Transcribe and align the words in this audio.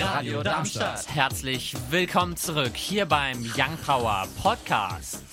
Radio 0.00 0.44
Darmstadt. 0.44 1.12
Herzlich 1.12 1.74
willkommen 1.90 2.36
zurück 2.36 2.76
hier 2.76 3.06
beim 3.06 3.42
Young 3.42 3.76
Power 3.84 4.28
Podcast. 4.40 5.24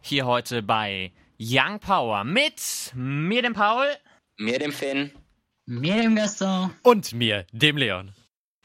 Hier 0.01 0.25
heute 0.25 0.63
bei 0.63 1.11
Young 1.39 1.79
Power 1.79 2.23
mit 2.23 2.91
mir, 2.95 3.43
dem 3.43 3.53
Paul, 3.53 3.85
mir, 4.37 4.57
dem 4.57 4.71
Finn, 4.71 5.11
mir, 5.65 6.01
dem 6.01 6.15
Gaston 6.15 6.73
und 6.81 7.13
mir, 7.13 7.45
dem 7.51 7.77
Leon. 7.77 8.13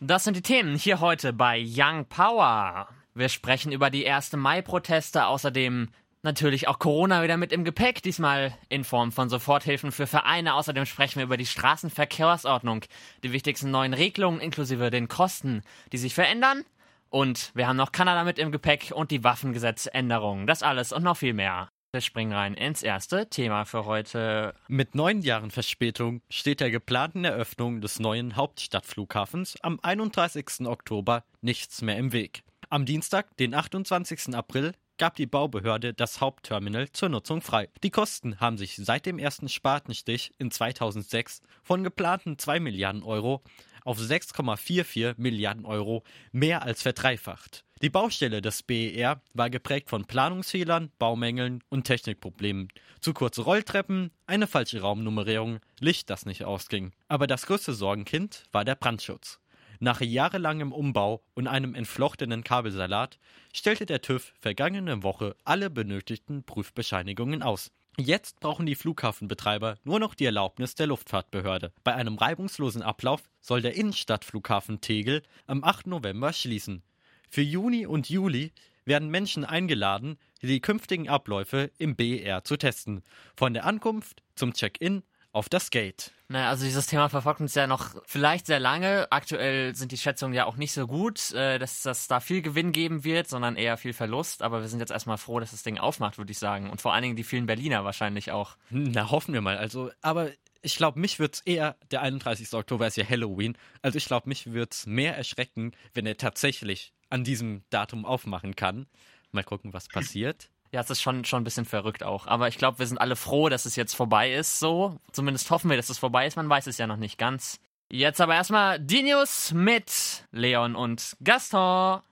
Das 0.01 0.25
sind 0.25 0.37
die 0.37 0.43
Themen 0.43 0.77
hier 0.77 1.01
heute 1.01 1.33
bei 1.33 1.63
Young 1.63 2.07
Power. 2.07 2.89
Wir 3.19 3.29
sprechen 3.29 3.73
über 3.73 3.91
die 3.91 4.09
1. 4.09 4.35
Mai-Proteste, 4.35 5.27
außerdem 5.27 5.89
natürlich 6.23 6.69
auch 6.69 6.79
Corona 6.79 7.25
wieder 7.25 7.37
mit 7.37 7.53
im 7.53 7.65
Gepäck, 7.65 8.01
diesmal 8.01 8.57
in 8.69 8.85
Form 8.85 9.11
von 9.11 9.29
Soforthilfen 9.29 9.91
für 9.91 10.07
Vereine. 10.07 10.55
Außerdem 10.55 10.87
sprechen 10.87 11.17
wir 11.17 11.25
über 11.25 11.37
die 11.37 11.45
Straßenverkehrsordnung, 11.47 12.85
die 13.25 13.33
wichtigsten 13.33 13.73
neuen 13.73 13.93
Regelungen 13.93 14.41
inklusive 14.41 14.91
den 14.91 15.09
Kosten, 15.09 15.63
die 15.91 15.99
sich 15.99 16.15
verändern. 16.15 16.65
Und 17.09 17.51
wir 17.55 17.67
haben 17.67 17.77
noch 17.77 17.91
Kanada 17.91 18.23
mit 18.23 18.39
im 18.39 18.53
Gepäck 18.53 18.93
und 18.95 19.11
die 19.11 19.25
Waffengesetzänderung. 19.25 20.47
Das 20.47 20.63
alles 20.63 20.93
und 20.93 21.03
noch 21.03 21.17
viel 21.17 21.35
mehr. 21.35 21.71
Wir 21.91 22.03
springen 22.03 22.33
rein 22.33 22.55
ins 22.55 22.85
erste 22.85 23.29
Thema 23.29 23.65
für 23.65 23.85
heute. 23.85 24.55
Mit 24.69 24.95
neun 24.95 25.23
Jahren 25.23 25.51
Verspätung 25.51 26.21
steht 26.31 26.61
der 26.61 26.71
geplanten 26.71 27.25
Eröffnung 27.25 27.81
des 27.81 27.99
neuen 27.99 28.37
Hauptstadtflughafens 28.37 29.57
am 29.63 29.81
31. 29.83 30.67
Oktober 30.67 31.25
nichts 31.41 31.83
mehr 31.83 31.97
im 31.97 32.13
Weg. 32.13 32.45
Am 32.71 32.85
Dienstag, 32.85 33.35
den 33.39 33.55
28. 33.55 34.35
April, 34.35 34.75
gab 34.99 35.15
die 35.17 35.25
Baubehörde 35.25 35.95
das 35.95 36.21
Hauptterminal 36.21 36.93
zur 36.93 37.09
Nutzung 37.09 37.41
frei. 37.41 37.71
Die 37.83 37.89
Kosten 37.89 38.41
haben 38.41 38.59
sich 38.59 38.77
seit 38.77 39.07
dem 39.07 39.19
ersten 39.19 39.49
Spatenstich 39.49 40.33
in 40.37 40.51
2006 40.51 41.41
von 41.63 41.83
geplanten 41.83 42.39
2 42.39 42.61
Milliarden 42.61 43.03
Euro 43.03 43.43
auf 43.87 43.99
6,44 43.99 45.15
Milliarden 45.17 45.65
Euro 45.65 46.05
mehr 46.31 46.61
als 46.61 46.83
verdreifacht. 46.83 47.65
Die 47.81 47.89
Baustelle 47.89 48.43
des 48.43 48.63
BER 48.63 49.23
war 49.33 49.49
geprägt 49.49 49.89
von 49.89 50.05
Planungsfehlern, 50.05 50.93
Baumängeln 50.99 51.65
und 51.71 51.85
Technikproblemen. 51.85 52.69
Zu 53.01 53.15
kurze 53.15 53.41
Rolltreppen, 53.43 54.11
eine 54.27 54.47
falsche 54.47 54.83
Raumnummerierung, 54.83 55.61
Licht, 55.81 56.11
das 56.11 56.27
nicht 56.27 56.45
ausging. 56.45 56.93
Aber 57.07 57.27
das 57.27 57.47
größte 57.47 57.73
Sorgenkind 57.73 58.43
war 58.53 58.67
der 58.67 58.75
Brandschutz. 58.75 59.41
Nach 59.81 60.01
jahrelangem 60.01 60.73
Umbau 60.73 61.23
und 61.35 61.47
einem 61.47 61.75
entflochtenen 61.75 62.43
Kabelsalat 62.43 63.19
stellte 63.55 63.87
der 63.87 64.03
TÜV 64.03 64.33
vergangene 64.41 65.05
Woche 65.05 65.37
alle 65.45 65.71
benötigten 65.71 66.43
Prüfbescheinigungen 66.43 67.43
aus. 67.43 67.71
Jetzt 67.97 68.41
brauchen 68.41 68.67
die 68.67 68.75
Flughafenbetreiber 68.75 69.77
nur 69.85 70.01
noch 70.01 70.15
die 70.15 70.25
Erlaubnis 70.25 70.75
der 70.75 70.89
Luftfahrtbehörde. 70.89 71.73
Bei 71.85 71.95
einem 71.95 72.17
reibungslosen 72.17 72.83
Ablauf 72.83 73.29
soll 73.41 73.61
der 73.61 73.75
Innenstadtflughafen 73.75 74.81
Tegel 74.81 75.23
am 75.47 75.65
8. 75.65 75.89
November 75.89 76.33
schließen. 76.33 76.83
Für 77.29 77.43
Juni 77.43 77.87
und 77.87 78.09
Juli 78.09 78.53
werden 78.85 79.11
Menschen 79.11 79.45
eingeladen, 79.45 80.17
die 80.43 80.61
künftigen 80.61 81.09
Abläufe 81.09 81.71
im 81.79 81.95
BER 81.95 82.43
zu 82.45 82.57
testen. 82.57 83.03
Von 83.37 83.55
der 83.55 83.65
Ankunft 83.67 84.23
zum 84.35 84.55
Check-in 84.55 85.03
auf 85.33 85.49
das 85.49 85.71
Gate. 85.71 86.13
Naja, 86.29 86.49
also 86.51 86.65
dieses 86.65 86.87
Thema 86.87 87.09
verfolgt 87.09 87.41
uns 87.41 87.55
ja 87.55 87.67
noch 87.67 87.95
vielleicht 88.07 88.47
sehr 88.47 88.61
lange. 88.61 89.11
Aktuell 89.11 89.75
sind 89.75 89.93
die 89.93 89.97
Schätzungen 89.97 90.35
ja 90.35 90.45
auch 90.45 90.57
nicht 90.57 90.73
so 90.73 90.87
gut, 90.87 91.33
äh, 91.33 91.59
dass 91.59 91.83
das 91.83 92.07
da 92.07 92.21
viel 92.21 92.43
Gewinn 92.43 92.73
geben 92.73 93.05
wird, 93.05 93.29
sondern 93.29 93.57
eher 93.57 93.77
viel 93.77 93.93
Verlust. 93.93 94.43
Aber 94.43 94.61
wir 94.61 94.69
sind 94.69 94.81
jetzt 94.81 94.91
erstmal 94.91 95.19
froh, 95.19 95.41
dass 95.41 95.53
das 95.53 95.63
Ding 95.63 95.79
aufmacht, 95.79 96.19
würde 96.19 96.33
ich 96.33 96.39
sagen. 96.39 96.71
Und 96.71 96.81
vor 96.81 96.93
allen 96.93 97.03
Dingen 97.03 97.17
die 97.17 97.25
vielen 97.25 97.47
Berliner 97.47 97.85
wahrscheinlich 97.85 98.31
auch. 98.31 98.57
Na, 98.71 99.11
hoffen 99.11 99.33
wir 99.33 99.41
mal. 99.41 99.57
Also, 99.57 99.91
aber 100.03 100.31
ich 100.61 100.77
glaube, 100.77 100.99
mich 101.01 101.19
wird 101.19 101.37
es 101.37 101.41
eher, 101.41 101.77
der 101.91 102.03
31. 102.03 102.53
Oktober 102.53 102.87
ist 102.87 102.97
ja 102.97 103.09
Halloween, 103.09 103.57
also 103.81 103.97
ich 103.97 104.07
glaube, 104.07 104.29
mich 104.29 104.53
wird 104.53 104.75
es 104.75 104.87
mehr 104.87 105.17
erschrecken, 105.17 105.73
wenn 105.95 106.05
er 106.05 106.17
tatsächlich 106.17 106.93
an 107.11 107.25
diesem 107.25 107.63
Datum 107.71 108.05
aufmachen 108.05 108.57
kann. 108.57 108.87
Mal 109.31 109.45
gucken, 109.45 109.73
was 109.73 109.89
passiert. 109.89 110.51
Ja, 110.73 110.81
es 110.81 110.91
ist 110.91 111.01
schon, 111.01 111.25
schon 111.25 111.41
ein 111.41 111.45
bisschen 111.45 111.65
verrückt 111.65 112.03
auch. 112.03 112.27
Aber 112.27 112.49
ich 112.49 112.59
glaube, 112.59 112.79
wir 112.79 112.87
sind 112.87 112.99
alle 112.99 113.17
froh, 113.17 113.49
dass 113.49 113.65
es 113.65 113.77
jetzt 113.77 113.95
vorbei 113.95 114.33
ist. 114.33 114.59
So, 114.59 114.99
zumindest 115.13 115.51
hoffen 115.51 115.71
wir, 115.71 115.77
dass 115.77 115.89
es 115.89 115.99
vorbei 115.99 116.27
ist. 116.27 116.37
Man 116.37 116.49
weiß 116.49 116.67
es 116.67 116.79
ja 116.79 116.87
noch 116.87 116.97
nicht 116.97 117.19
ganz. 117.19 117.59
Jetzt 117.91 118.21
aber 118.21 118.35
erstmal 118.35 118.79
die 118.79 119.03
News 119.03 119.53
mit 119.53 120.27
Leon 120.31 120.77
und 120.77 121.17
Gaston. 121.25 122.03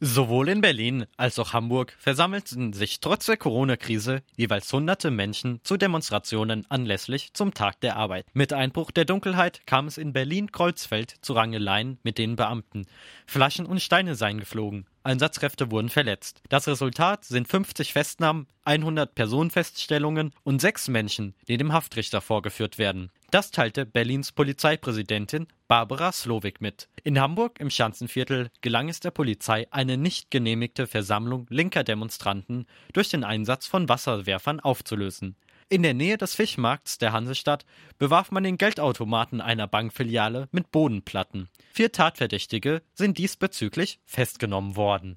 Sowohl 0.00 0.50
in 0.50 0.60
Berlin 0.60 1.06
als 1.16 1.38
auch 1.38 1.54
Hamburg 1.54 1.96
versammelten 1.98 2.74
sich 2.74 3.00
trotz 3.00 3.24
der 3.26 3.38
Corona-Krise 3.38 4.22
jeweils 4.36 4.70
hunderte 4.70 5.10
Menschen 5.10 5.60
zu 5.62 5.78
Demonstrationen 5.78 6.66
anlässlich 6.68 7.32
zum 7.32 7.54
Tag 7.54 7.80
der 7.80 7.96
Arbeit. 7.96 8.26
Mit 8.34 8.52
Einbruch 8.52 8.90
der 8.90 9.06
Dunkelheit 9.06 9.66
kam 9.66 9.86
es 9.86 9.96
in 9.96 10.12
Berlin-Kreuzfeld 10.12 11.14
zu 11.22 11.32
Rangeleien 11.32 11.98
mit 12.02 12.18
den 12.18 12.36
Beamten. 12.36 12.84
Flaschen 13.26 13.64
und 13.64 13.80
Steine 13.80 14.16
seien 14.16 14.38
geflogen. 14.38 14.84
Einsatzkräfte 15.02 15.70
wurden 15.70 15.88
verletzt. 15.88 16.42
Das 16.50 16.68
Resultat 16.68 17.24
sind 17.24 17.48
50 17.48 17.94
Festnahmen, 17.94 18.48
100 18.64 19.14
Personenfeststellungen 19.14 20.32
und 20.42 20.60
sechs 20.60 20.88
Menschen, 20.88 21.34
die 21.48 21.56
dem 21.56 21.72
Haftrichter 21.72 22.20
vorgeführt 22.20 22.76
werden. 22.76 23.10
Das 23.32 23.50
teilte 23.50 23.84
Berlins 23.84 24.30
Polizeipräsidentin 24.30 25.48
Barbara 25.66 26.12
Slowik 26.12 26.60
mit. 26.60 26.88
In 27.02 27.18
Hamburg 27.18 27.58
im 27.58 27.70
Schanzenviertel 27.70 28.50
gelang 28.60 28.88
es 28.88 29.00
der 29.00 29.10
Polizei, 29.10 29.66
eine 29.72 29.96
nicht 29.96 30.30
genehmigte 30.30 30.86
Versammlung 30.86 31.46
linker 31.50 31.82
Demonstranten 31.82 32.66
durch 32.92 33.08
den 33.08 33.24
Einsatz 33.24 33.66
von 33.66 33.88
Wasserwerfern 33.88 34.60
aufzulösen. 34.60 35.34
In 35.68 35.82
der 35.82 35.94
Nähe 35.94 36.16
des 36.16 36.36
Fischmarkts 36.36 36.98
der 36.98 37.12
Hansestadt 37.12 37.66
bewarf 37.98 38.30
man 38.30 38.44
den 38.44 38.58
Geldautomaten 38.58 39.40
einer 39.40 39.66
Bankfiliale 39.66 40.48
mit 40.52 40.70
Bodenplatten. 40.70 41.48
Vier 41.72 41.90
Tatverdächtige 41.90 42.82
sind 42.94 43.18
diesbezüglich 43.18 43.98
festgenommen 44.04 44.76
worden. 44.76 45.16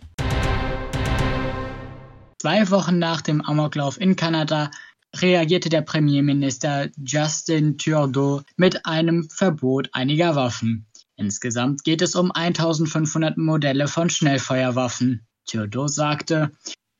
Zwei 2.41 2.71
Wochen 2.71 2.97
nach 2.97 3.21
dem 3.21 3.41
Amoklauf 3.41 3.99
in 3.99 4.15
Kanada 4.15 4.71
reagierte 5.15 5.69
der 5.69 5.81
Premierminister 5.81 6.89
Justin 7.03 7.77
Trudeau 7.77 8.41
mit 8.57 8.85
einem 8.85 9.29
Verbot 9.29 9.89
einiger 9.93 10.35
Waffen. 10.35 10.85
Insgesamt 11.15 11.83
geht 11.83 12.01
es 12.01 12.15
um 12.15 12.31
1500 12.31 13.37
Modelle 13.37 13.87
von 13.87 14.09
Schnellfeuerwaffen. 14.09 15.27
Trudeau 15.45 15.87
sagte, 15.87 16.51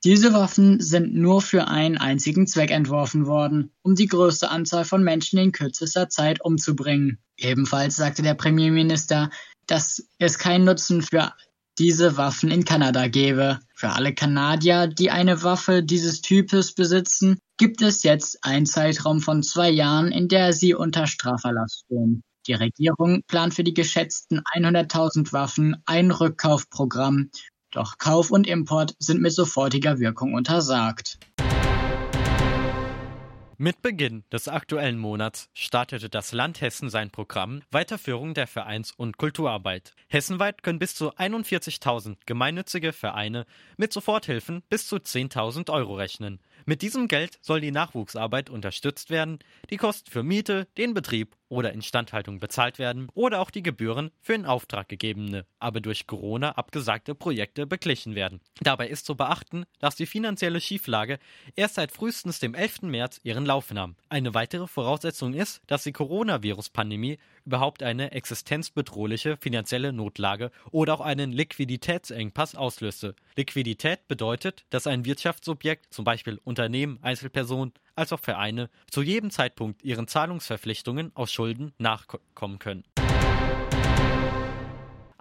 diese 0.04 0.32
Waffen 0.32 0.80
sind 0.80 1.14
nur 1.14 1.42
für 1.42 1.68
einen 1.68 1.98
einzigen 1.98 2.46
Zweck 2.46 2.70
entworfen 2.70 3.26
worden, 3.26 3.70
um 3.82 3.94
die 3.94 4.06
größte 4.06 4.50
Anzahl 4.50 4.84
von 4.84 5.02
Menschen 5.02 5.38
in 5.38 5.52
kürzester 5.52 6.08
Zeit 6.08 6.42
umzubringen. 6.42 7.18
Ebenfalls 7.36 7.96
sagte 7.96 8.22
der 8.22 8.34
Premierminister, 8.34 9.30
dass 9.66 10.06
es 10.18 10.38
keinen 10.38 10.64
Nutzen 10.64 11.02
für 11.02 11.32
diese 11.78 12.16
Waffen 12.16 12.50
in 12.50 12.64
Kanada 12.64 13.08
gäbe. 13.08 13.60
Für 13.80 13.92
alle 13.92 14.12
Kanadier, 14.12 14.88
die 14.88 15.10
eine 15.10 15.42
Waffe 15.42 15.82
dieses 15.82 16.20
Types 16.20 16.74
besitzen, 16.74 17.38
gibt 17.56 17.80
es 17.80 18.02
jetzt 18.02 18.44
einen 18.44 18.66
Zeitraum 18.66 19.22
von 19.22 19.42
zwei 19.42 19.70
Jahren, 19.70 20.12
in 20.12 20.28
der 20.28 20.52
sie 20.52 20.74
unter 20.74 21.06
Straferlass 21.06 21.84
stehen. 21.86 22.22
Die 22.46 22.52
Regierung 22.52 23.22
plant 23.26 23.54
für 23.54 23.64
die 23.64 23.72
geschätzten 23.72 24.40
100.000 24.40 25.32
Waffen 25.32 25.76
ein 25.86 26.10
Rückkaufprogramm 26.10 27.30
doch 27.70 27.96
Kauf 27.96 28.30
und 28.30 28.46
Import 28.46 28.96
sind 28.98 29.22
mit 29.22 29.32
sofortiger 29.32 29.98
Wirkung 29.98 30.34
untersagt. 30.34 31.18
Mit 33.62 33.82
Beginn 33.82 34.24
des 34.32 34.48
aktuellen 34.48 34.98
Monats 34.98 35.50
startete 35.52 36.08
das 36.08 36.32
Land 36.32 36.62
Hessen 36.62 36.88
sein 36.88 37.10
Programm 37.10 37.60
Weiterführung 37.70 38.32
der 38.32 38.46
Vereins- 38.46 38.94
und 38.96 39.18
Kulturarbeit. 39.18 39.92
Hessenweit 40.08 40.62
können 40.62 40.78
bis 40.78 40.94
zu 40.94 41.12
41.000 41.12 42.16
gemeinnützige 42.24 42.94
Vereine 42.94 43.44
mit 43.76 43.92
Soforthilfen 43.92 44.62
bis 44.70 44.86
zu 44.86 44.96
10.000 44.96 45.70
Euro 45.70 45.96
rechnen. 45.96 46.40
Mit 46.64 46.80
diesem 46.80 47.06
Geld 47.06 47.38
soll 47.42 47.60
die 47.60 47.70
Nachwuchsarbeit 47.70 48.48
unterstützt 48.48 49.10
werden, 49.10 49.40
die 49.68 49.76
Kosten 49.76 50.10
für 50.10 50.22
Miete, 50.22 50.66
den 50.78 50.94
Betrieb 50.94 51.36
oder 51.50 51.74
Instandhaltung 51.74 52.40
bezahlt 52.40 52.78
werden 52.78 53.08
oder 53.12 53.40
auch 53.40 53.50
die 53.50 53.62
Gebühren 53.62 54.10
für 54.20 54.32
in 54.32 54.46
Auftrag 54.46 54.88
gegebene, 54.88 55.44
aber 55.58 55.80
durch 55.80 56.06
Corona 56.06 56.52
abgesagte 56.52 57.14
Projekte 57.14 57.66
beglichen 57.66 58.14
werden. 58.14 58.40
Dabei 58.60 58.88
ist 58.88 59.04
zu 59.04 59.16
beachten, 59.16 59.64
dass 59.80 59.96
die 59.96 60.06
finanzielle 60.06 60.60
Schieflage 60.60 61.18
erst 61.56 61.74
seit 61.74 61.92
frühestens 61.92 62.38
dem 62.38 62.54
11. 62.54 62.82
März 62.82 63.20
ihren 63.24 63.44
Lauf 63.44 63.72
nahm. 63.72 63.96
Eine 64.08 64.32
weitere 64.32 64.66
Voraussetzung 64.66 65.34
ist, 65.34 65.60
dass 65.66 65.82
die 65.82 65.92
Coronavirus-Pandemie 65.92 67.18
überhaupt 67.44 67.82
eine 67.82 68.12
existenzbedrohliche 68.12 69.36
finanzielle 69.36 69.92
Notlage 69.92 70.52
oder 70.70 70.94
auch 70.94 71.00
einen 71.00 71.32
Liquiditätsengpass 71.32 72.54
auslöste. 72.54 73.16
Liquidität 73.36 74.06
bedeutet, 74.06 74.64
dass 74.70 74.86
ein 74.86 75.04
Wirtschaftsobjekt, 75.04 75.92
zum 75.92 76.04
Beispiel 76.04 76.40
Unternehmen, 76.44 76.98
Einzelpersonen, 77.02 77.72
als 77.94 78.12
auch 78.12 78.20
Vereine, 78.20 78.70
zu 78.90 79.02
jedem 79.02 79.30
Zeitpunkt 79.30 79.82
ihren 79.82 80.08
Zahlungsverpflichtungen 80.08 81.12
aus 81.14 81.32
Schulden 81.32 81.72
nachkommen 81.78 82.58
können. 82.58 82.84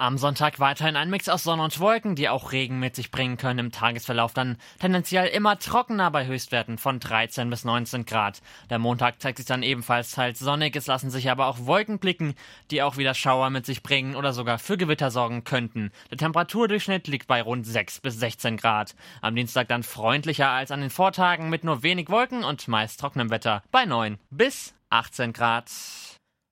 Am 0.02 0.18
Sonntag 0.18 0.62
weiterhin 0.62 0.96
ein 0.96 1.10
Mix 1.10 1.28
aus 1.28 1.44
Sonne 1.44 1.62
und 1.62 1.78
Wolken, 1.82 2.16
die 2.16 2.30
auch 2.30 2.54
Regen 2.54 2.80
mit 2.80 2.96
sich 2.96 3.12
bringen 3.12 3.36
können. 3.36 3.60
Im 3.60 3.72
Tagesverlauf 3.74 4.34
dann 4.34 4.56
tendenziell 4.80 5.28
immer 5.28 5.60
trockener 5.60 6.10
bei 6.10 6.26
Höchstwerten 6.26 6.78
von 6.78 7.02
13 7.02 7.50
bis 7.50 7.66
19 7.66 8.06
Grad. 8.06 8.42
Der 8.70 8.80
Montag 8.80 9.22
zeigt 9.22 9.40
sich 9.40 9.46
dann 9.46 9.62
ebenfalls 9.62 10.12
teils 10.12 10.40
sonnig. 10.40 10.74
Es 10.78 10.88
lassen 10.88 11.10
sich 11.10 11.30
aber 11.30 11.48
auch 11.48 11.66
Wolken 11.66 12.00
blicken, 12.00 12.36
die 12.72 12.82
auch 12.82 12.96
wieder 12.96 13.14
Schauer 13.14 13.50
mit 13.50 13.66
sich 13.66 13.84
bringen 13.84 14.16
oder 14.16 14.32
sogar 14.32 14.58
für 14.58 14.78
Gewitter 14.78 15.12
sorgen 15.12 15.44
könnten. 15.44 15.92
Der 16.12 16.18
Temperaturdurchschnitt 16.18 17.10
liegt 17.10 17.28
bei 17.28 17.42
rund 17.42 17.68
6 17.68 18.00
bis 18.00 18.18
16 18.22 18.56
Grad. 18.56 18.96
Am 19.20 19.36
Dienstag 19.36 19.68
dann 19.68 19.84
freundlicher 19.84 20.48
als 20.48 20.72
an 20.72 20.80
den 20.80 20.92
Vortagen 20.92 21.50
mit 21.50 21.66
nur 21.66 21.84
wenig 21.84 22.08
Wolken 22.08 22.46
und 22.46 22.70
meist 22.70 23.02
trockenem 23.02 23.32
Wetter 23.32 23.64
bei 23.70 23.84
9 23.84 24.18
bis 24.30 24.74
18 24.92 25.34
Grad. 25.34 25.70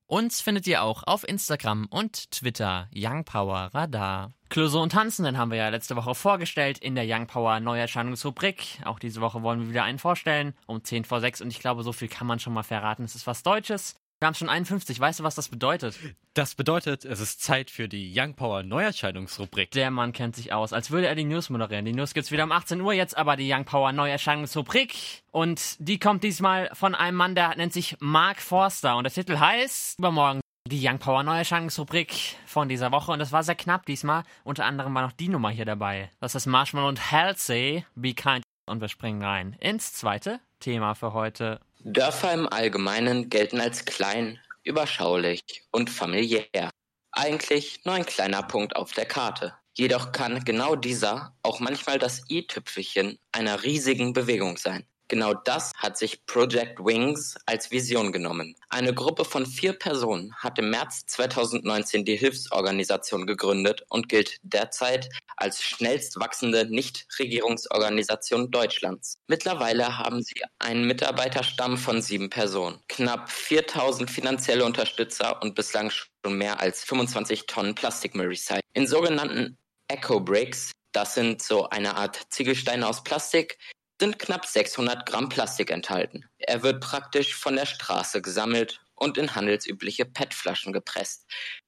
Uns 0.10 0.40
findet 0.40 0.66
ihr 0.68 0.84
auch 0.84 1.04
auf 1.04 1.28
Instagram 1.28 1.86
und 1.90 2.32
Twitter 2.32 2.88
Young 2.96 3.26
Power 3.26 3.72
Radar. 3.74 4.32
Klöse 4.48 4.80
und 4.80 4.94
Tanzen, 4.94 5.26
den 5.26 5.38
haben 5.38 5.52
wir 5.52 5.58
ja 5.58 5.68
letzte 5.68 5.98
Woche 5.98 6.16
vorgestellt 6.16 6.78
in 6.78 6.96
der 6.96 7.04
Young 7.06 7.28
Power 7.28 7.60
Neuerscheinungsrubrik. 7.60 8.80
Auch 8.86 9.00
diese 9.00 9.20
Woche 9.20 9.44
wollen 9.44 9.60
wir 9.60 9.70
wieder 9.70 9.84
einen 9.84 10.00
vorstellen, 10.00 10.54
um 10.66 10.82
10 10.82 11.04
vor 11.04 11.20
6 11.20 11.42
und 11.42 11.50
ich 11.50 11.60
glaube, 11.60 11.84
so 11.84 11.92
viel 11.92 12.08
kann 12.08 12.26
man 12.26 12.40
schon 12.40 12.54
mal 12.54 12.64
verraten. 12.64 13.04
Es 13.04 13.16
ist 13.16 13.28
was 13.28 13.44
Deutsches. 13.44 13.96
Wir 14.20 14.26
haben 14.26 14.34
schon 14.34 14.50
51. 14.50 15.00
Weißt 15.00 15.20
du, 15.20 15.24
was 15.24 15.36
das 15.36 15.48
bedeutet? 15.48 15.96
Das 16.34 16.56
bedeutet, 16.56 17.06
es 17.06 17.20
ist 17.20 17.40
Zeit 17.40 17.70
für 17.70 17.88
die 17.88 18.12
Young 18.16 18.34
Power 18.34 18.64
Neuerscheinungsrubrik. 18.64 19.70
Der 19.72 19.92
Mann 19.92 20.12
kennt 20.12 20.36
sich 20.36 20.52
aus, 20.54 20.74
als 20.74 20.90
würde 20.90 21.06
er 21.06 21.14
die 21.14 21.24
News 21.24 21.52
moderieren. 21.52 21.86
Die 21.86 21.94
News 21.94 22.16
gibt's 22.16 22.32
wieder 22.32 22.44
um 22.44 22.52
18 22.52 22.82
Uhr, 22.82 22.94
jetzt 22.94 23.16
aber 23.16 23.36
die 23.36 23.52
Young 23.54 23.66
Power 23.66 23.92
Neuerscheinungsrubrik. 23.92 25.22
Und 25.32 25.76
die 25.78 26.00
kommt 26.00 26.24
diesmal 26.24 26.72
von 26.74 26.96
einem 26.96 27.16
Mann, 27.16 27.36
der 27.36 27.56
nennt 27.58 27.74
sich 27.74 27.96
Mark 28.00 28.42
Forster. 28.42 28.98
Und 28.98 29.04
der 29.04 29.14
Titel 29.14 29.38
heißt 29.38 30.00
Übermorgen 30.00 30.42
die 30.68 30.84
Young 30.84 30.98
Power 30.98 31.22
Neuerscheinungsrubrik 31.22 32.16
von 32.48 32.70
dieser 32.70 32.92
Woche. 32.92 33.12
Und 33.12 33.20
das 33.20 33.32
war 33.32 33.44
sehr 33.44 33.54
knapp 33.54 33.86
diesmal. 33.86 34.24
Unter 34.44 34.66
anderem 34.66 34.96
war 34.96 35.04
noch 35.04 35.12
die 35.12 35.30
Nummer 35.30 35.52
hier 35.52 35.66
dabei. 35.66 36.10
Das 36.20 36.34
ist 36.34 36.48
Marshmallow 36.48 36.90
und 36.90 37.12
Halsey, 37.12 37.86
Be 37.94 38.16
Kind. 38.16 38.42
Und 38.66 38.82
wir 38.82 38.88
springen 38.88 39.24
rein 39.24 39.56
ins 39.60 39.94
zweite 39.94 40.40
Thema 40.60 40.96
für 40.96 41.14
heute. 41.14 41.60
Dörfer 41.80 42.34
im 42.34 42.48
Allgemeinen 42.48 43.30
gelten 43.30 43.62
als 43.62 43.86
klein, 43.86 44.40
überschaulich 44.64 45.42
und 45.72 45.90
familiär. 45.90 46.70
Eigentlich 47.12 47.86
nur 47.86 47.96
ein 47.96 48.06
kleiner 48.06 48.44
Punkt 48.44 48.76
auf 48.76 48.92
der 48.92 49.06
Karte. 49.06 49.54
Jedoch 49.74 50.12
kann 50.12 50.44
genau 50.44 50.76
dieser 50.76 51.36
auch 51.44 51.60
manchmal 51.60 52.00
das 52.00 52.24
i-Tüpfelchen 52.30 53.20
einer 53.32 53.64
riesigen 53.64 54.14
Bewegung 54.14 54.58
sein. 54.58 54.88
Genau 55.10 55.34
das 55.34 55.72
hat 55.78 55.98
sich 55.98 56.26
Project 56.26 56.80
Wings 56.80 57.38
als 57.46 57.72
Vision 57.72 58.12
genommen. 58.12 58.56
Eine 58.70 58.94
Gruppe 58.94 59.24
von 59.24 59.46
vier 59.46 59.72
Personen 59.72 60.36
hat 60.36 60.60
im 60.60 60.70
März 60.70 61.06
2019 61.06 62.04
die 62.04 62.18
Hilfsorganisation 62.18 63.26
gegründet 63.26 63.84
und 63.88 64.10
gilt 64.10 64.38
derzeit 64.44 65.08
als 65.38 65.62
schnellst 65.64 66.20
wachsende 66.20 66.66
Nichtregierungsorganisation 66.66 68.52
Deutschlands. 68.52 69.20
Mittlerweile 69.28 69.98
haben 69.98 70.24
sie 70.24 70.42
einen 70.60 70.86
Mitarbeiterstamm 70.86 71.78
von 71.78 72.02
sieben 72.02 72.30
Personen, 72.30 72.80
knapp 72.90 73.30
4000 73.32 74.12
finanzielle 74.12 74.66
Unterstützer 74.66 75.42
und 75.42 75.56
bislang 75.56 75.90
schon 75.90 76.38
mehr 76.38 76.60
als 76.60 76.84
25 76.84 77.46
Tonnen 77.46 77.76
Plastikmüll 77.76 78.28
recycelt. 78.28 78.64
In 78.74 78.88
sogenannten 78.88 79.58
Eco 79.88 80.20
Bricks, 80.20 80.72
das 80.92 81.14
sind 81.14 81.42
so 81.42 81.70
eine 81.70 81.96
Art 81.96 82.20
Ziegelsteine 82.30 82.86
aus 82.86 83.04
Plastik, 83.04 83.58
sind 84.00 84.20
knapp 84.20 84.46
600 84.46 85.06
Gramm 85.06 85.30
Plastik 85.30 85.72
enthalten. 85.72 86.26
Er 86.38 86.64
wird 86.64 86.82
praktisch 86.82 87.36
von 87.36 87.56
der 87.56 87.66
Straße 87.66 88.22
gesammelt 88.22 88.82
und 88.96 89.18
in 89.18 89.36
handelsübliche 89.36 90.06
PET-Flaschen 90.06 90.74
gepresst. 90.74 91.26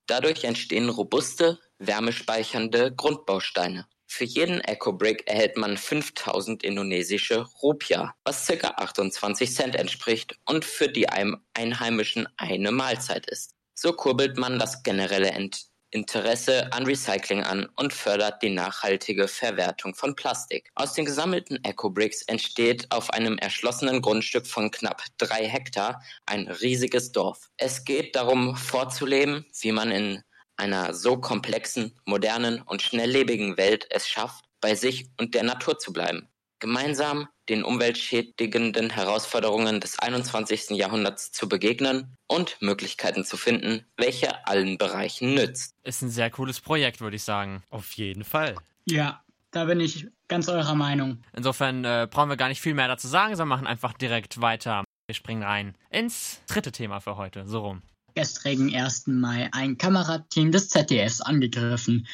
Dadurch 0.08 0.44
entstehen 0.44 0.90
robuste, 0.90 1.60
wärmespeichernde 1.78 2.94
Grundbausteine. 2.96 3.88
Für 4.12 4.26
jeden 4.26 4.60
Eco-Brick 4.62 5.28
erhält 5.28 5.56
man 5.56 5.78
5000 5.78 6.64
indonesische 6.64 7.46
Rupiah, 7.62 8.16
was 8.24 8.48
ca. 8.48 8.70
28 8.70 9.54
Cent 9.54 9.76
entspricht 9.76 10.36
und 10.46 10.66
für 10.66 10.88
die 10.88 11.08
Einheimischen 11.10 12.28
eine 12.38 12.72
Mahlzeit 12.72 13.28
ist. 13.28 13.54
So 13.76 13.94
kurbelt 13.94 14.38
man 14.38 14.58
das 14.58 14.82
generelle 14.82 15.30
Ent 15.30 15.70
Interesse 15.92 16.72
an 16.72 16.86
Recycling 16.86 17.44
an 17.44 17.68
und 17.76 17.94
fördert 17.94 18.42
die 18.44 18.50
nachhaltige 18.50 19.28
Verwertung 19.28 19.96
von 19.96 20.16
Plastik. 20.16 20.70
Aus 20.76 20.94
den 20.94 21.06
gesammelten 21.06 21.64
Ecobricks 21.64 22.22
entsteht 22.24 22.92
auf 22.92 23.10
einem 23.10 23.38
erschlossenen 23.38 24.02
Grundstück 24.02 24.46
von 24.46 24.72
knapp 24.72 25.04
drei 25.18 25.48
Hektar 25.48 26.04
ein 26.26 26.48
riesiges 26.48 27.12
Dorf. 27.12 27.50
Es 27.58 27.86
geht 27.86 28.16
darum 28.16 28.56
vorzuleben, 28.56 29.46
wie 29.62 29.72
man 29.72 29.92
in 29.92 30.24
einer 30.58 30.94
so 30.94 31.18
komplexen, 31.18 31.98
modernen 32.06 32.62
und 32.62 32.82
schnelllebigen 32.82 33.58
Welt 33.58 33.88
es 33.90 34.08
schafft, 34.08 34.46
bei 34.62 34.76
sich 34.76 35.10
und 35.18 35.34
der 35.34 35.44
Natur 35.44 35.80
zu 35.80 35.94
bleiben. 35.94 36.28
Gemeinsam 36.60 37.28
den 37.48 37.64
umweltschädigenden 37.64 38.90
Herausforderungen 38.90 39.80
des 39.80 39.98
21. 39.98 40.72
Jahrhunderts 40.72 41.32
zu 41.32 41.48
begegnen 41.48 42.16
und 42.28 42.58
Möglichkeiten 42.62 43.24
zu 43.24 43.38
finden, 43.38 43.86
welche 43.98 44.46
allen 44.46 44.78
Bereichen 44.78 45.34
nützt. 45.34 45.74
Ist 45.84 46.02
ein 46.02 46.10
sehr 46.10 46.30
cooles 46.30 46.60
Projekt, 46.60 47.02
würde 47.02 47.16
ich 47.16 47.24
sagen. 47.24 47.64
Auf 47.70 47.94
jeden 47.94 48.24
Fall. 48.24 48.56
Ja, 48.86 49.24
da 49.52 49.66
bin 49.66 49.80
ich 49.80 50.08
ganz 50.28 50.50
eurer 50.50 50.76
Meinung. 50.76 51.24
Insofern 51.36 51.84
äh, 51.86 52.08
brauchen 52.10 52.30
wir 52.30 52.38
gar 52.38 52.50
nicht 52.50 52.62
viel 52.62 52.74
mehr 52.74 52.88
dazu 52.88 53.08
sagen, 53.08 53.36
sondern 53.36 53.58
machen 53.58 53.68
einfach 53.68 53.94
direkt 53.94 54.42
weiter. 54.42 54.84
Wir 55.08 55.16
springen 55.16 55.44
rein 55.44 55.76
ins 55.90 56.42
dritte 56.48 56.72
Thema 56.72 57.00
für 57.00 57.18
heute. 57.18 57.48
So 57.48 57.62
rum. 57.62 57.82
Gestrigen 58.16 58.76
1. 58.76 59.08
Mai 59.08 59.50
ein 59.54 59.78
Kamerateam 59.78 60.52
des 60.52 60.70
ZDFs 60.70 61.22
angegriffen. 61.22 62.08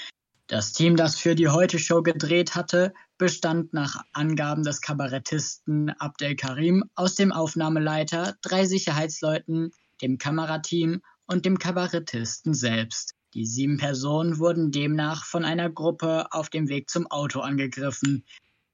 Das 0.48 0.74
Team, 0.74 0.96
das 0.96 1.18
für 1.18 1.34
die 1.34 1.50
Heute-Show 1.50 2.04
gedreht 2.04 2.56
hatte, 2.56 2.94
bestand 3.18 3.74
nach 3.74 4.04
Angaben 4.14 4.64
des 4.64 4.82
Kabarettisten 4.82 5.90
Abdel 5.90 6.36
Karim 6.36 6.84
aus 6.96 7.16
dem 7.16 7.32
Aufnahmeleiter, 7.32 8.36
drei 8.42 8.66
Sicherheitsleuten, 8.66 9.72
dem 10.02 10.18
Kamerateam 10.18 11.02
und 11.26 11.46
dem 11.46 11.58
Kabarettisten 11.58 12.54
selbst. 12.54 13.14
Die 13.34 13.46
sieben 13.46 13.78
Personen 13.78 14.40
wurden 14.40 14.72
demnach 14.72 15.26
von 15.26 15.44
einer 15.44 15.70
Gruppe 15.70 16.32
auf 16.32 16.50
dem 16.50 16.70
Weg 16.70 16.90
zum 16.90 17.08
Auto 17.08 17.42
angegriffen. 17.42 18.26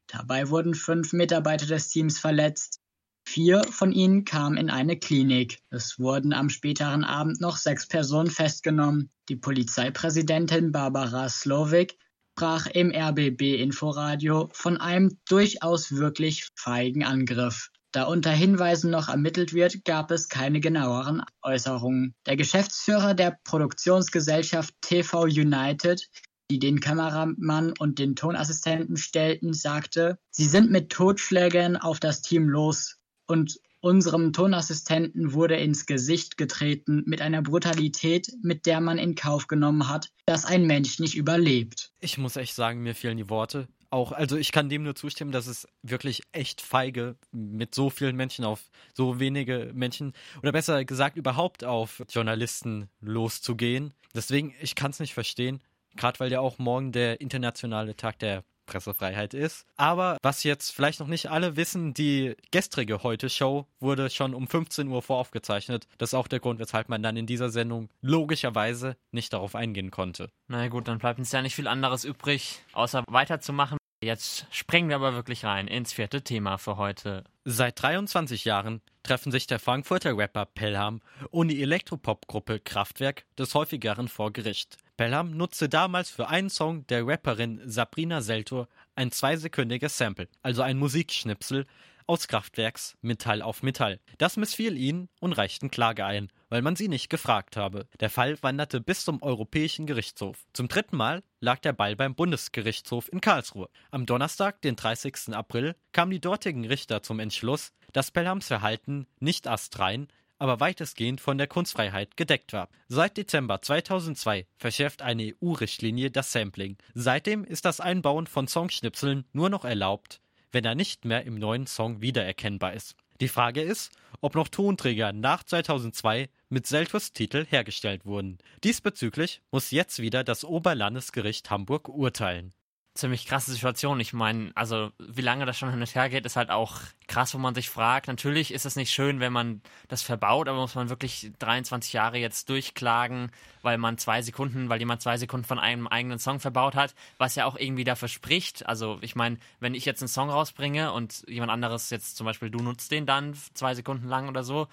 Dabei 0.08 0.50
wurden 0.50 0.76
fünf 0.76 1.14
Mitarbeiter 1.14 1.66
des 1.66 1.90
Teams 1.90 2.20
verletzt. 2.20 2.80
Vier 3.24 3.64
von 3.64 3.92
ihnen 3.92 4.26
kamen 4.26 4.58
in 4.58 4.70
eine 4.70 4.98
Klinik. 4.98 5.62
Es 5.70 6.00
wurden 6.00 6.34
am 6.34 6.50
späteren 6.50 7.04
Abend 7.04 7.40
noch 7.40 7.58
sechs 7.58 7.88
Personen 7.88 8.30
festgenommen. 8.30 9.12
Die 9.30 9.36
Polizeipräsidentin 9.36 10.72
Barbara 10.72 11.30
Slowik 11.30 11.98
sprach 12.32 12.68
im 12.68 12.92
RBB-Inforadio 12.92 14.50
von 14.54 14.78
einem 14.78 15.18
durchaus 15.28 15.92
wirklich 15.92 16.48
feigen 16.56 17.04
Angriff. 17.04 17.70
Da 17.92 18.04
unter 18.04 18.32
Hinweisen 18.32 18.90
noch 18.90 19.10
ermittelt 19.10 19.54
wird, 19.54 19.84
gab 19.84 20.12
es 20.12 20.30
keine 20.30 20.62
genaueren 20.62 21.24
Äußerungen. 21.42 22.16
Der 22.26 22.38
Geschäftsführer 22.38 23.14
der 23.14 23.38
Produktionsgesellschaft 23.44 24.74
TV 24.80 25.24
United, 25.24 26.08
die 26.50 26.60
den 26.60 26.80
Kameramann 26.80 27.74
und 27.78 28.00
den 28.00 28.16
Tonassistenten 28.16 28.96
stellten, 28.96 29.54
sagte, 29.54 30.18
sie 30.30 30.46
sind 30.46 30.72
mit 30.72 30.90
Totschlägen 30.90 31.76
auf 31.76 32.00
das 32.00 32.22
Team 32.22 32.48
los 32.48 32.98
und 33.28 33.60
unserem 33.82 34.32
Tonassistenten 34.32 35.34
wurde 35.34 35.56
ins 35.56 35.86
Gesicht 35.86 36.38
getreten 36.38 37.04
mit 37.06 37.22
einer 37.22 37.42
Brutalität, 37.42 38.32
mit 38.42 38.66
der 38.66 38.80
man 38.80 38.98
in 38.98 39.16
Kauf 39.16 39.48
genommen 39.48 39.90
hat, 39.90 40.12
dass 40.26 40.46
ein 40.46 40.66
Mensch 40.66 41.00
nicht 41.00 41.16
überlebt. 41.16 41.92
Ich 42.00 42.18
muss 42.18 42.36
echt 42.36 42.56
sagen, 42.56 42.82
mir 42.82 42.96
fehlen 42.96 43.18
die 43.18 43.30
Worte. 43.30 43.68
Auch, 43.90 44.14
also 44.14 44.38
ich 44.38 44.54
kann 44.54 44.70
dem 44.70 44.84
nur 44.84 44.96
zustimmen, 44.96 45.34
dass 45.34 45.48
es 45.48 45.68
wirklich 45.82 46.22
echt 46.32 46.62
feige 46.62 47.18
mit 47.34 47.76
so 47.76 47.90
vielen 47.90 48.16
Menschen 48.16 48.46
auf 48.46 48.70
so 48.94 49.20
wenige 49.20 49.72
Menschen 49.74 50.14
oder 50.42 50.54
besser 50.54 50.86
gesagt 50.86 51.18
überhaupt 51.18 51.66
auf 51.66 52.02
Journalisten 52.10 52.88
loszugehen. 53.02 53.94
Deswegen, 54.16 54.54
ich 54.62 54.76
kann 54.76 54.92
es 54.92 55.02
nicht 55.02 55.14
verstehen. 55.14 55.62
Gerade 55.98 56.22
weil 56.22 56.32
ja 56.32 56.40
auch 56.40 56.58
morgen 56.58 56.94
der 56.94 57.20
internationale 57.20 57.98
Tag 57.98 58.18
der 58.20 58.46
Pressefreiheit 58.72 59.34
ist. 59.34 59.66
Aber 59.76 60.18
was 60.22 60.44
jetzt 60.44 60.72
vielleicht 60.72 61.02
noch 61.02 61.08
nicht 61.08 61.30
alle 61.30 61.58
wissen, 61.58 61.94
die 61.94 62.36
gestrige 62.52 63.04
Heute-Show 63.04 63.68
wurde 63.80 64.10
schon 64.10 64.34
um 64.34 64.48
15 64.48 64.88
Uhr 64.88 65.02
voraufgezeichnet. 65.02 65.88
Das 65.98 66.12
ist 66.12 66.14
auch 66.14 66.30
der 66.30 66.40
Grund, 66.40 66.60
weshalb 66.60 66.88
man 66.88 67.04
dann 67.04 67.18
in 67.18 67.26
dieser 67.26 67.50
Sendung 67.50 67.90
logischerweise 68.02 68.96
nicht 69.12 69.34
darauf 69.34 69.56
eingehen 69.56 69.92
konnte. 69.92 70.30
Na 70.48 70.68
gut, 70.70 70.88
dann 70.88 71.00
bleibt 71.00 71.20
uns 71.20 71.32
ja 71.32 71.42
nicht 71.42 71.56
viel 71.56 71.68
anderes 71.68 72.06
übrig, 72.06 72.62
außer 72.72 73.04
weiterzumachen. 73.10 73.78
Jetzt 74.04 74.48
springen 74.50 74.90
wir 74.90 74.96
aber 74.96 75.14
wirklich 75.14 75.46
rein 75.46 75.68
ins 75.68 75.94
vierte 75.94 76.24
Thema 76.24 76.58
für 76.58 76.78
heute. 76.78 77.24
Seit 77.46 77.80
23 77.82 78.46
Jahren 78.46 78.82
treffen 79.04 79.32
sich 79.32 79.46
der 79.46 79.60
Frankfurter 79.60 80.18
Rapper 80.18 80.46
Pelham 80.46 81.02
und 81.30 81.50
die 81.50 81.62
Elektropop-Gruppe 81.62 82.60
Kraftwerk 82.60 83.26
des 83.38 83.54
häufigeren 83.54 84.08
vor 84.08 84.32
Gericht. 84.34 84.78
Pelham 84.98 85.32
nutzte 85.32 85.70
damals 85.70 86.10
für 86.10 86.28
einen 86.28 86.50
Song 86.50 86.86
der 86.88 87.08
Rapperin 87.08 87.62
Sabrina 87.66 88.22
Seltor 88.22 88.68
ein 88.96 89.12
zweisekündiges 89.12 89.98
Sample, 89.98 90.28
also 90.42 90.62
ein 90.62 90.78
Musikschnipsel 90.78 91.66
aus 92.08 92.28
Kraftwerks 92.28 92.98
Metall 93.02 93.42
auf 93.42 93.64
Metall. 93.64 94.00
Das 94.18 94.38
missfiel 94.38 94.78
ihnen 94.78 95.08
und 95.20 95.34
reichten 95.34 95.72
Klage 95.72 96.06
ein, 96.06 96.30
weil 96.50 96.62
man 96.62 96.76
sie 96.76 96.90
nicht 96.90 97.10
gefragt 97.10 97.56
habe. 97.56 97.88
Der 98.00 98.10
Fall 98.10 98.38
wanderte 98.44 98.82
bis 98.82 99.06
zum 99.06 99.22
Europäischen 99.22 99.86
Gerichtshof. 99.86 100.46
Zum 100.54 100.68
dritten 100.68 100.98
Mal 100.98 101.24
lag 101.40 101.60
der 101.60 101.74
Ball 101.74 101.96
beim 101.96 102.14
Bundesgerichtshof 102.14 103.12
in 103.14 103.22
Karlsruhe. 103.22 103.70
Am 103.92 104.06
Donnerstag, 104.06 104.62
den 104.62 104.76
30. 104.76 105.34
April, 105.34 105.76
kamen 105.94 106.12
die 106.12 106.20
dortigen 106.20 106.66
Richter 106.66 107.02
zum 107.02 107.20
Entschluss, 107.20 107.72
dass 107.94 108.12
Pelhams 108.12 108.48
Verhalten 108.48 109.08
nicht 109.20 109.48
astrein, 109.48 110.08
aber 110.42 110.60
weitestgehend 110.60 111.22
von 111.22 111.38
der 111.38 111.46
Kunstfreiheit 111.46 112.18
gedeckt 112.18 112.52
war. 112.52 112.68
Seit 112.88 113.16
Dezember 113.16 113.62
2002 113.62 114.48
verschärft 114.58 115.04
eine 115.04 115.36
EU-Richtlinie 115.40 116.10
das 116.10 116.32
Sampling. 116.32 116.78
Seitdem 116.96 117.44
ist 117.44 117.64
das 117.64 117.80
Einbauen 117.80 118.26
von 118.26 118.48
Songschnipseln 118.48 119.26
nur 119.34 119.52
noch 119.52 119.66
erlaubt, 119.66 120.20
wenn 120.52 120.66
er 120.66 120.74
nicht 120.74 121.06
mehr 121.06 121.26
im 121.26 121.36
neuen 121.36 121.68
Song 121.68 122.02
wiedererkennbar 122.02 122.74
ist. 122.74 122.96
Die 123.20 123.28
Frage 123.28 123.62
ist, 123.62 123.92
ob 124.20 124.34
noch 124.34 124.48
Tonträger 124.48 125.14
nach 125.14 125.44
2002 125.44 126.28
mit 126.50 126.66
Seltus-Titel 126.66 127.46
hergestellt 127.48 128.08
wurden. 128.08 128.40
Diesbezüglich 128.64 129.44
muss 129.52 129.70
jetzt 129.70 130.00
wieder 130.00 130.24
das 130.24 130.44
Oberlandesgericht 130.44 131.52
Hamburg 131.52 131.88
urteilen 131.88 132.52
ziemlich 132.94 133.26
krasse 133.26 133.52
Situation. 133.52 134.00
Ich 134.00 134.12
meine, 134.12 134.52
also 134.54 134.92
wie 135.00 135.22
lange 135.22 135.46
das 135.46 135.58
schon 135.58 135.70
hin 135.70 135.80
und 135.80 135.96
her 135.96 136.10
geht, 136.10 136.26
ist 136.26 136.36
halt 136.36 136.50
auch 136.50 136.80
krass, 137.08 137.34
wo 137.34 137.38
man 137.38 137.56
sich 137.56 137.70
fragt. 137.70 138.08
Natürlich 138.08 138.54
ist 138.54 138.66
es 138.66 138.76
nicht 138.76 138.92
schön, 138.92 139.20
wenn 139.20 139.32
man 139.32 139.62
das 139.88 140.02
verbaut, 140.02 140.50
aber 140.50 140.60
muss 140.60 140.76
man 140.76 140.90
wirklich 140.90 141.32
23 141.40 141.94
Jahre 141.94 142.18
jetzt 142.18 142.50
durchklagen, 142.50 143.32
weil 143.62 143.78
man 143.78 143.98
zwei 143.98 144.22
Sekunden, 144.22 144.68
weil 144.68 144.80
jemand 144.80 145.02
zwei 145.02 145.18
Sekunden 145.18 145.46
von 145.46 145.60
einem 145.60 145.88
eigenen 145.88 146.20
Song 146.20 146.40
verbaut 146.40 146.76
hat, 146.76 146.94
was 147.18 147.36
ja 147.36 147.46
auch 147.46 147.56
irgendwie 147.56 147.86
dafür 147.86 148.10
spricht. 148.10 148.66
Also 148.68 148.98
ich 149.02 149.16
meine, 149.16 149.38
wenn 149.62 149.74
ich 149.74 149.86
jetzt 149.86 150.02
einen 150.02 150.10
Song 150.10 150.30
rausbringe 150.30 150.92
und 150.92 151.24
jemand 151.28 151.52
anderes 151.52 151.90
jetzt 151.92 152.18
zum 152.18 152.26
Beispiel 152.26 152.50
du 152.50 152.60
nutzt 152.60 152.92
den 152.92 153.06
dann 153.06 153.36
zwei 153.54 153.74
Sekunden 153.74 154.08
lang 154.08 154.28
oder 154.28 154.44
so, 154.44 154.68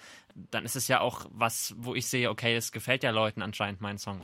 dann 0.51 0.65
ist 0.65 0.75
es 0.75 0.87
ja 0.89 0.99
auch 0.99 1.25
was, 1.31 1.73
wo 1.77 1.95
ich 1.95 2.07
sehe, 2.07 2.29
okay, 2.29 2.55
es 2.55 2.71
gefällt 2.71 3.03
ja 3.03 3.11
Leuten 3.11 3.41
anscheinend 3.41 3.81
mein 3.81 3.97
Song. 3.97 4.21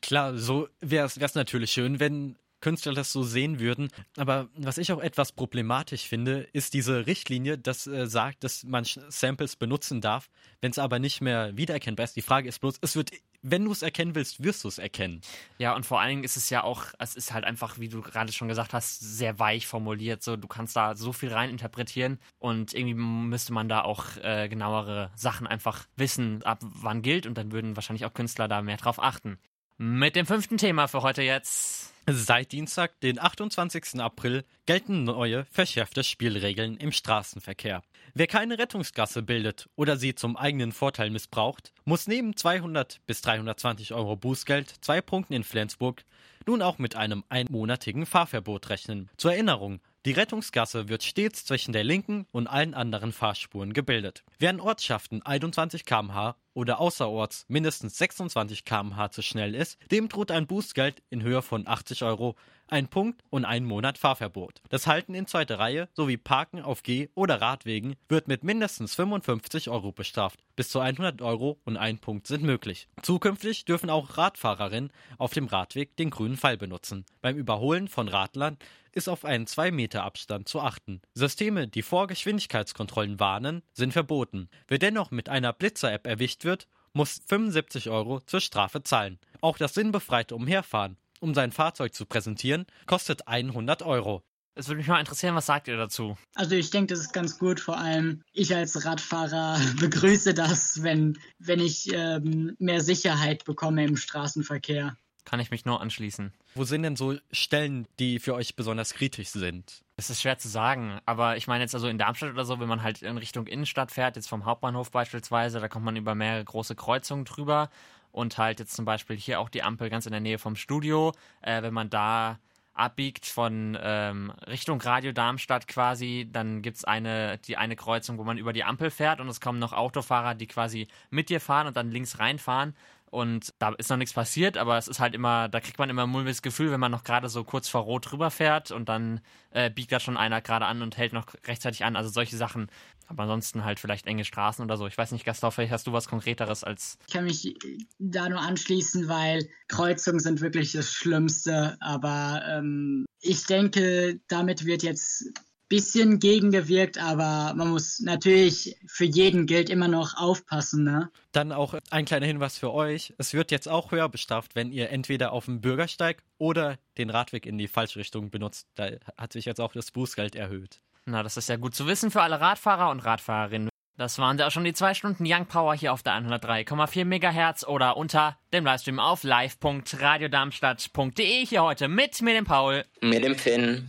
Klar, 0.00 0.36
so 0.36 0.68
wäre 0.80 1.06
es 1.06 1.34
natürlich 1.34 1.70
schön, 1.70 2.00
wenn 2.00 2.36
Künstler 2.66 2.94
das 2.94 3.12
so 3.12 3.22
sehen 3.22 3.60
würden. 3.60 3.90
Aber 4.16 4.48
was 4.56 4.76
ich 4.76 4.90
auch 4.90 4.98
etwas 4.98 5.30
problematisch 5.30 6.08
finde, 6.08 6.48
ist 6.52 6.74
diese 6.74 7.06
Richtlinie, 7.06 7.58
das 7.58 7.86
äh, 7.86 8.08
sagt, 8.08 8.42
dass 8.42 8.64
man 8.64 8.84
Samples 8.84 9.54
benutzen 9.54 10.00
darf, 10.00 10.28
wenn 10.60 10.72
es 10.72 10.80
aber 10.80 10.98
nicht 10.98 11.20
mehr 11.20 11.56
wiedererkennbar 11.56 12.02
ist. 12.02 12.16
Die 12.16 12.22
Frage 12.22 12.48
ist 12.48 12.58
bloß, 12.58 12.78
es 12.80 12.96
wird, 12.96 13.12
wenn 13.40 13.64
du 13.64 13.70
es 13.70 13.82
erkennen 13.82 14.16
willst, 14.16 14.42
wirst 14.42 14.64
du 14.64 14.68
es 14.68 14.78
erkennen. 14.78 15.20
Ja, 15.58 15.76
und 15.76 15.86
vor 15.86 16.00
allen 16.00 16.08
Dingen 16.08 16.24
ist 16.24 16.36
es 16.36 16.50
ja 16.50 16.64
auch, 16.64 16.86
es 16.98 17.14
ist 17.14 17.32
halt 17.32 17.44
einfach, 17.44 17.78
wie 17.78 17.88
du 17.88 18.02
gerade 18.02 18.32
schon 18.32 18.48
gesagt 18.48 18.72
hast, 18.72 18.98
sehr 18.98 19.38
weich 19.38 19.68
formuliert. 19.68 20.24
So, 20.24 20.36
du 20.36 20.48
kannst 20.48 20.74
da 20.74 20.96
so 20.96 21.12
viel 21.12 21.32
rein 21.32 21.50
interpretieren 21.50 22.18
und 22.40 22.74
irgendwie 22.74 22.94
müsste 22.94 23.52
man 23.52 23.68
da 23.68 23.82
auch 23.82 24.16
äh, 24.24 24.48
genauere 24.48 25.12
Sachen 25.14 25.46
einfach 25.46 25.86
wissen, 25.94 26.42
ab 26.42 26.58
wann 26.62 27.02
gilt 27.02 27.26
und 27.26 27.38
dann 27.38 27.52
würden 27.52 27.76
wahrscheinlich 27.76 28.06
auch 28.06 28.14
Künstler 28.14 28.48
da 28.48 28.60
mehr 28.60 28.76
drauf 28.76 29.00
achten. 29.00 29.38
Mit 29.78 30.16
dem 30.16 30.24
fünften 30.24 30.56
Thema 30.56 30.86
für 30.86 31.02
heute 31.02 31.20
jetzt. 31.20 31.92
Seit 32.06 32.52
Dienstag, 32.52 32.98
den 33.00 33.18
28. 33.18 34.00
April, 34.00 34.44
gelten 34.64 35.04
neue, 35.04 35.44
verschärfte 35.50 36.02
Spielregeln 36.02 36.78
im 36.78 36.92
Straßenverkehr. 36.92 37.82
Wer 38.14 38.26
keine 38.26 38.58
Rettungsgasse 38.58 39.22
bildet 39.22 39.68
oder 39.76 39.98
sie 39.98 40.14
zum 40.14 40.38
eigenen 40.38 40.72
Vorteil 40.72 41.10
missbraucht, 41.10 41.74
muss 41.84 42.06
neben 42.06 42.34
200 42.34 43.02
bis 43.06 43.20
320 43.20 43.92
Euro 43.92 44.16
Bußgeld, 44.16 44.76
zwei 44.80 45.02
Punkten 45.02 45.34
in 45.34 45.44
Flensburg, 45.44 46.04
nun 46.46 46.62
auch 46.62 46.78
mit 46.78 46.96
einem 46.96 47.22
einmonatigen 47.28 48.06
Fahrverbot 48.06 48.70
rechnen. 48.70 49.10
Zur 49.18 49.34
Erinnerung, 49.34 49.80
die 50.06 50.12
Rettungsgasse 50.12 50.88
wird 50.88 51.02
stets 51.02 51.44
zwischen 51.44 51.72
der 51.72 51.82
linken 51.82 52.26
und 52.30 52.46
allen 52.46 52.74
anderen 52.74 53.12
Fahrspuren 53.12 53.72
gebildet. 53.72 54.22
In 54.38 54.60
Ortschaften 54.60 55.20
21 55.22 55.84
km/h 55.84 56.36
oder 56.54 56.78
außerorts 56.78 57.44
mindestens 57.48 57.98
26 57.98 58.64
km/h 58.64 59.10
zu 59.10 59.22
schnell 59.22 59.56
ist, 59.56 59.78
dem 59.90 60.08
droht 60.08 60.30
ein 60.30 60.46
Bußgeld 60.46 61.02
in 61.10 61.24
Höhe 61.24 61.42
von 61.42 61.66
80 61.66 62.04
Euro 62.04 62.36
ein 62.68 62.88
Punkt 62.88 63.22
und 63.30 63.44
ein 63.44 63.64
Monat 63.64 63.98
Fahrverbot. 63.98 64.62
Das 64.70 64.86
Halten 64.86 65.14
in 65.14 65.26
zweiter 65.26 65.58
Reihe 65.58 65.88
sowie 65.94 66.16
Parken 66.16 66.62
auf 66.62 66.82
Geh- 66.82 67.10
oder 67.14 67.40
Radwegen 67.40 67.96
wird 68.08 68.28
mit 68.28 68.44
mindestens 68.44 68.94
55 68.94 69.68
Euro 69.70 69.92
bestraft. 69.92 70.40
Bis 70.56 70.70
zu 70.70 70.80
100 70.80 71.20
Euro 71.22 71.60
und 71.64 71.76
ein 71.76 71.98
Punkt 71.98 72.26
sind 72.26 72.42
möglich. 72.42 72.88
Zukünftig 73.02 73.64
dürfen 73.66 73.90
auch 73.90 74.16
Radfahrerinnen 74.16 74.92
auf 75.18 75.32
dem 75.32 75.46
Radweg 75.46 75.96
den 75.96 76.10
grünen 76.10 76.36
Pfeil 76.36 76.56
benutzen. 76.56 77.04
Beim 77.22 77.36
Überholen 77.36 77.88
von 77.88 78.08
Radlern 78.08 78.56
ist 78.96 79.08
auf 79.08 79.24
einen 79.24 79.46
2 79.46 79.70
Meter 79.70 80.02
Abstand 80.02 80.48
zu 80.48 80.60
achten. 80.60 81.00
Systeme, 81.14 81.68
die 81.68 81.82
vor 81.82 82.06
Geschwindigkeitskontrollen 82.08 83.20
warnen, 83.20 83.62
sind 83.72 83.92
verboten. 83.92 84.48
Wer 84.66 84.78
dennoch 84.78 85.10
mit 85.10 85.28
einer 85.28 85.52
Blitzer-App 85.52 86.06
erwischt 86.06 86.44
wird, 86.44 86.66
muss 86.92 87.20
75 87.26 87.90
Euro 87.90 88.20
zur 88.20 88.40
Strafe 88.40 88.82
zahlen. 88.82 89.18
Auch 89.40 89.58
das 89.58 89.74
sinnbefreite 89.74 90.34
Umherfahren 90.34 90.96
um 91.20 91.34
sein 91.34 91.52
Fahrzeug 91.52 91.94
zu 91.94 92.06
präsentieren, 92.06 92.66
kostet 92.86 93.26
100 93.28 93.82
Euro. 93.82 94.22
Es 94.58 94.68
würde 94.68 94.78
mich 94.78 94.88
mal 94.88 95.00
interessieren, 95.00 95.34
was 95.34 95.46
sagt 95.46 95.68
ihr 95.68 95.76
dazu? 95.76 96.16
Also 96.34 96.54
ich 96.54 96.70
denke, 96.70 96.94
das 96.94 97.00
ist 97.00 97.12
ganz 97.12 97.38
gut. 97.38 97.60
Vor 97.60 97.76
allem 97.76 98.22
ich 98.32 98.54
als 98.54 98.86
Radfahrer 98.86 99.60
begrüße 99.80 100.32
das, 100.32 100.82
wenn, 100.82 101.18
wenn 101.38 101.60
ich 101.60 101.92
ähm, 101.92 102.56
mehr 102.58 102.80
Sicherheit 102.80 103.44
bekomme 103.44 103.84
im 103.84 103.98
Straßenverkehr. 103.98 104.96
Kann 105.26 105.40
ich 105.40 105.50
mich 105.50 105.64
nur 105.64 105.80
anschließen. 105.80 106.32
Wo 106.54 106.62
sind 106.62 106.84
denn 106.84 106.94
so 106.94 107.16
Stellen, 107.32 107.88
die 107.98 108.20
für 108.20 108.34
euch 108.34 108.54
besonders 108.54 108.94
kritisch 108.94 109.30
sind? 109.30 109.82
Es 109.96 110.08
ist 110.08 110.22
schwer 110.22 110.38
zu 110.38 110.48
sagen, 110.48 111.00
aber 111.04 111.36
ich 111.36 111.48
meine 111.48 111.64
jetzt 111.64 111.74
also 111.74 111.88
in 111.88 111.98
Darmstadt 111.98 112.30
oder 112.30 112.44
so, 112.44 112.60
wenn 112.60 112.68
man 112.68 112.84
halt 112.84 113.02
in 113.02 113.18
Richtung 113.18 113.48
Innenstadt 113.48 113.90
fährt, 113.90 114.14
jetzt 114.14 114.28
vom 114.28 114.44
Hauptbahnhof 114.44 114.92
beispielsweise, 114.92 115.58
da 115.58 115.66
kommt 115.66 115.84
man 115.84 115.96
über 115.96 116.14
mehrere 116.14 116.44
große 116.44 116.76
Kreuzungen 116.76 117.24
drüber 117.24 117.70
und 118.12 118.38
halt 118.38 118.60
jetzt 118.60 118.76
zum 118.76 118.84
Beispiel 118.84 119.16
hier 119.16 119.40
auch 119.40 119.48
die 119.48 119.64
Ampel 119.64 119.90
ganz 119.90 120.06
in 120.06 120.12
der 120.12 120.20
Nähe 120.20 120.38
vom 120.38 120.54
Studio, 120.54 121.12
äh, 121.42 121.60
wenn 121.60 121.74
man 121.74 121.90
da 121.90 122.38
abbiegt 122.72 123.26
von 123.26 123.76
ähm, 123.80 124.30
Richtung 124.46 124.80
Radio 124.80 125.10
Darmstadt 125.10 125.66
quasi, 125.66 126.28
dann 126.30 126.62
gibt 126.62 126.76
es 126.76 126.84
eine, 126.84 127.38
die 127.38 127.56
eine 127.56 127.74
Kreuzung, 127.74 128.18
wo 128.18 128.22
man 128.22 128.38
über 128.38 128.52
die 128.52 128.64
Ampel 128.64 128.90
fährt 128.90 129.18
und 129.18 129.28
es 129.28 129.40
kommen 129.40 129.58
noch 129.58 129.72
Autofahrer, 129.72 130.34
die 130.34 130.46
quasi 130.46 130.86
mit 131.10 131.30
dir 131.30 131.40
fahren 131.40 131.66
und 131.66 131.76
dann 131.76 131.90
links 131.90 132.18
reinfahren 132.20 132.76
und 133.16 133.54
da 133.58 133.70
ist 133.78 133.88
noch 133.88 133.96
nichts 133.96 134.12
passiert, 134.12 134.58
aber 134.58 134.76
es 134.76 134.88
ist 134.88 135.00
halt 135.00 135.14
immer, 135.14 135.48
da 135.48 135.60
kriegt 135.60 135.78
man 135.78 135.88
immer 135.88 136.02
ein 136.02 136.10
mulmiges 136.10 136.42
Gefühl, 136.42 136.70
wenn 136.70 136.80
man 136.80 136.92
noch 136.92 137.02
gerade 137.02 137.30
so 137.30 137.44
kurz 137.44 137.66
vor 137.66 137.80
Rot 137.80 138.12
rüberfährt 138.12 138.72
und 138.72 138.90
dann 138.90 139.22
äh, 139.52 139.70
biegt 139.70 139.90
da 139.90 140.00
schon 140.00 140.18
einer 140.18 140.42
gerade 140.42 140.66
an 140.66 140.82
und 140.82 140.98
hält 140.98 141.14
noch 141.14 141.28
rechtzeitig 141.46 141.82
an. 141.82 141.96
Also 141.96 142.10
solche 142.10 142.36
Sachen. 142.36 142.66
Aber 143.06 143.22
ansonsten 143.22 143.64
halt 143.64 143.80
vielleicht 143.80 144.06
enge 144.06 144.26
Straßen 144.26 144.62
oder 144.62 144.76
so. 144.76 144.86
Ich 144.86 144.98
weiß 144.98 145.12
nicht, 145.12 145.24
Gaston, 145.24 145.50
vielleicht 145.50 145.72
hast 145.72 145.86
du 145.86 145.94
was 145.94 146.08
Konkreteres 146.08 146.62
als. 146.62 146.98
Ich 147.06 147.14
kann 147.14 147.24
mich 147.24 147.56
da 147.98 148.28
nur 148.28 148.40
anschließen, 148.40 149.08
weil 149.08 149.48
Kreuzungen 149.68 150.20
sind 150.20 150.42
wirklich 150.42 150.72
das 150.72 150.92
Schlimmste. 150.92 151.78
Aber 151.80 152.42
ähm, 152.46 153.06
ich 153.20 153.46
denke, 153.46 154.20
damit 154.28 154.66
wird 154.66 154.82
jetzt 154.82 155.32
bisschen 155.68 156.18
gegengewirkt, 156.18 156.98
aber 156.98 157.54
man 157.54 157.68
muss 157.68 158.00
natürlich 158.00 158.76
für 158.86 159.04
jeden 159.04 159.46
gilt 159.46 159.70
immer 159.70 159.88
noch 159.88 160.16
aufpassen. 160.16 160.84
Ne? 160.84 161.10
Dann 161.32 161.52
auch 161.52 161.74
ein 161.90 162.04
kleiner 162.04 162.26
Hinweis 162.26 162.58
für 162.58 162.72
euch. 162.72 163.14
Es 163.18 163.34
wird 163.34 163.50
jetzt 163.50 163.68
auch 163.68 163.90
höher 163.90 164.08
bestraft, 164.08 164.54
wenn 164.54 164.72
ihr 164.72 164.90
entweder 164.90 165.32
auf 165.32 165.46
dem 165.46 165.60
Bürgersteig 165.60 166.22
oder 166.38 166.76
den 166.98 167.10
Radweg 167.10 167.46
in 167.46 167.58
die 167.58 167.68
falsche 167.68 167.98
Richtung 167.98 168.30
benutzt. 168.30 168.68
Da 168.74 168.90
hat 169.16 169.32
sich 169.32 169.44
jetzt 169.44 169.60
auch 169.60 169.72
das 169.72 169.90
Bußgeld 169.90 170.36
erhöht. 170.36 170.80
Na, 171.04 171.22
das 171.22 171.36
ist 171.36 171.48
ja 171.48 171.56
gut 171.56 171.74
zu 171.74 171.86
wissen 171.86 172.10
für 172.10 172.22
alle 172.22 172.40
Radfahrer 172.40 172.90
und 172.90 173.00
Radfahrerinnen. 173.00 173.68
Das 173.96 174.18
waren 174.18 174.38
ja 174.38 174.46
auch 174.46 174.50
schon 174.50 174.64
die 174.64 174.74
zwei 174.74 174.92
Stunden 174.92 175.24
Young 175.26 175.46
Power 175.46 175.74
hier 175.74 175.90
auf 175.92 176.02
der 176.02 176.12
103,4 176.14 177.04
MHz 177.06 177.64
oder 177.64 177.96
unter 177.96 178.36
dem 178.52 178.64
Livestream 178.64 179.00
auf 179.00 179.24
live.radiodarmstadt.de 179.24 181.46
hier 181.46 181.62
heute 181.62 181.88
mit 181.88 182.20
mir, 182.20 182.34
dem 182.34 182.44
Paul. 182.44 182.84
Mit 183.00 183.24
dem 183.24 183.36
Finn. 183.36 183.88